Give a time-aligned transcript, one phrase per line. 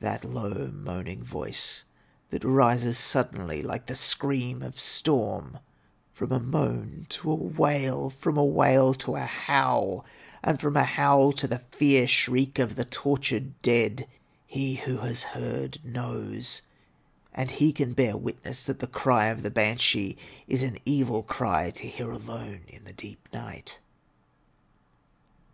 [0.00, 1.84] That kw moaning voice
[2.30, 5.58] that rises suddenly, Hke the scream oi storm,
[6.18, 10.02] &om a moan to a wail, from a wail to a howl,
[10.58, 14.08] from a howl to the fear shriek of the tortured dead—
[14.50, 16.62] ^he who has heard knows,
[17.34, 20.16] and he can bear witness that the cry of the banshee
[20.48, 23.80] is an evil cry to hear alone in the deep night.